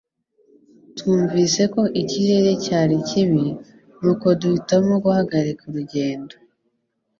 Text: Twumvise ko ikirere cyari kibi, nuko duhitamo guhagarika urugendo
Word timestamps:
Twumvise 0.97 1.61
ko 1.73 1.81
ikirere 2.01 2.51
cyari 2.65 2.95
kibi, 3.07 3.45
nuko 4.01 4.27
duhitamo 4.39 4.93
guhagarika 5.03 5.61
urugendo 5.69 6.33